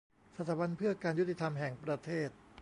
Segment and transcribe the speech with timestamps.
[0.37, 2.29] สถาบันเพื่อการยุติธรรมแห่งประเทศ